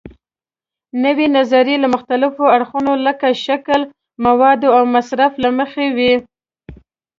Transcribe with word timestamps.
نوې 1.03 1.27
نظریې 1.37 1.77
له 1.83 1.87
مختلفو 1.95 2.43
اړخونو 2.55 2.91
لکه 3.05 3.27
شکل، 3.45 3.81
موادو 4.25 4.67
او 4.77 4.83
مصرف 4.95 5.31
له 5.43 5.49
مخې 5.59 5.87
وي. 5.97 6.13